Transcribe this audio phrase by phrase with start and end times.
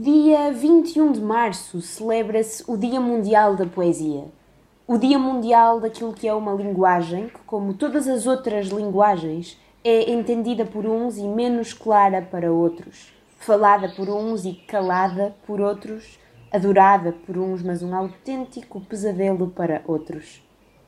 [0.00, 4.26] dia 21 de março celebra-se o Dia Mundial da Poesia.
[4.86, 10.12] O Dia Mundial daquilo que é uma linguagem que, como todas as outras linguagens, é
[10.12, 16.16] entendida por uns e menos clara para outros, falada por uns e calada por outros,
[16.52, 20.40] adorada por uns, mas um autêntico pesadelo para outros.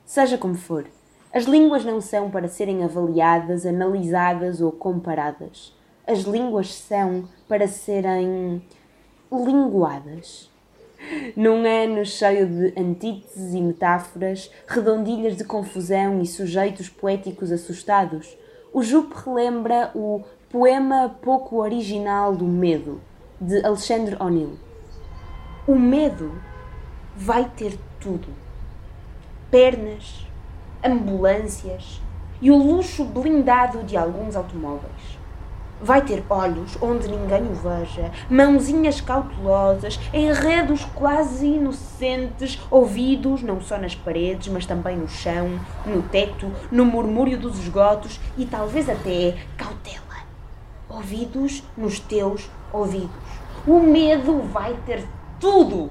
[0.05, 0.87] Seja como for,
[1.35, 5.75] as línguas não são para serem avaliadas, analisadas ou comparadas.
[6.07, 8.63] As línguas são para serem
[9.31, 10.51] linguadas.
[11.35, 18.37] Num ano cheio de antíteses e metáforas, redondilhas de confusão e sujeitos poéticos assustados,
[18.73, 23.01] o Jupe relembra o poema pouco original do medo,
[23.41, 24.59] de Alexandre O'Neill.
[25.67, 26.33] O medo
[27.17, 28.29] vai ter tudo:
[29.51, 30.27] pernas,
[30.85, 32.01] ambulâncias
[32.43, 35.20] e o luxo blindado de alguns automóveis.
[35.83, 43.79] Vai ter olhos onde ninguém o veja, mãozinhas cautelosas, enredos quase inocentes, ouvidos não só
[43.79, 49.37] nas paredes, mas também no chão, no teto, no murmúrio dos esgotos e talvez até
[49.57, 50.01] cautela.
[50.89, 53.11] Ouvidos nos teus ouvidos.
[53.67, 55.07] O medo vai ter
[55.39, 55.91] tudo!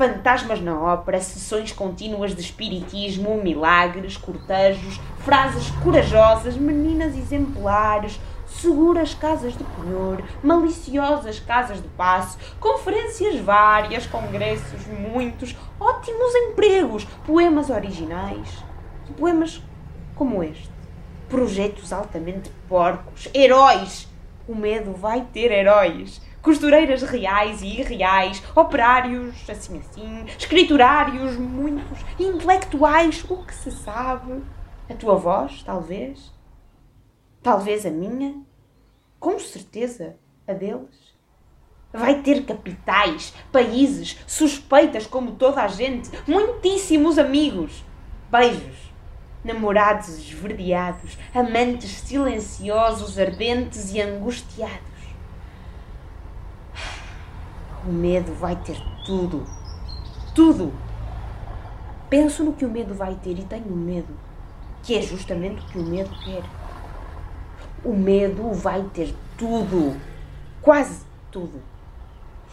[0.00, 8.18] fantasmas na ópera, sessões contínuas de espiritismo, milagres, cortejos, frases corajosas, meninas exemplares,
[8.60, 17.70] seguras casas de penhor, maliciosas casas de passe, conferências várias, congressos muitos, ótimos empregos, poemas
[17.70, 18.70] originais
[19.12, 19.62] poemas
[20.14, 20.70] como este.
[21.28, 24.08] Projetos altamente porcos, heróis.
[24.48, 33.22] O medo vai ter heróis costureiras reais e irreais, operários, assim assim, escriturários, muitos, intelectuais,
[33.28, 34.42] o que se sabe?
[34.88, 36.32] A tua voz, talvez?
[37.42, 38.40] Talvez a minha?
[39.20, 40.16] Com certeza
[40.48, 41.14] a deles?
[41.92, 47.84] Vai ter capitais, países, suspeitas como toda a gente, muitíssimos amigos,
[48.30, 48.90] beijos,
[49.44, 54.90] namorados esverdeados, amantes silenciosos, ardentes e angustiados
[57.86, 59.44] o medo vai ter tudo.
[60.34, 60.72] Tudo.
[62.08, 64.14] Penso no que o medo vai ter e tenho medo,
[64.82, 66.42] que é justamente o que o medo quer.
[67.84, 69.96] O medo vai ter tudo.
[70.60, 71.62] Quase tudo.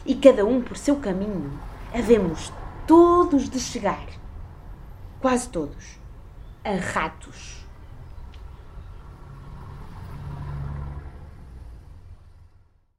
[0.06, 1.52] E cada um por seu caminho,
[1.94, 2.52] havemos
[2.88, 4.08] todos de chegar,
[5.20, 6.00] quase todos,
[6.64, 7.67] a ratos.